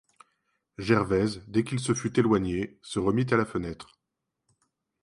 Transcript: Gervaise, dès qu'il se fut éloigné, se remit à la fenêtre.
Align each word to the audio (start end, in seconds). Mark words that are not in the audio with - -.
Gervaise, 0.79 1.43
dès 1.47 1.63
qu'il 1.63 1.79
se 1.79 1.93
fut 1.93 2.17
éloigné, 2.19 2.79
se 2.81 2.97
remit 2.97 3.31
à 3.31 3.37
la 3.37 3.45
fenêtre. 3.45 3.99